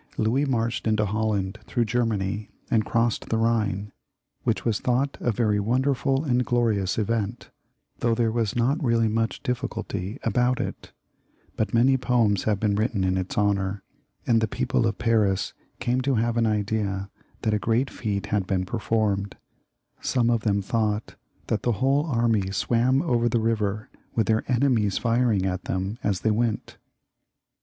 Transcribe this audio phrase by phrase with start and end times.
[0.17, 3.91] Louis marched into HoUand throu£;h Germany and crossed the Hd^
[4.43, 5.59] wMoh was tt.o.ght Z^
[5.91, 7.51] wondLl ..d glorious event,
[7.99, 10.91] though there was not really much difficulty about it;
[11.55, 13.83] but many poems have been written in its honour,
[14.25, 17.11] and the people of Paris came to have an idea
[17.43, 19.37] that a great feat had been performed;
[20.01, 21.13] some of them thought
[21.45, 26.21] that the whole army swam over the river with their enemies firing at them as
[26.21, 26.77] they went.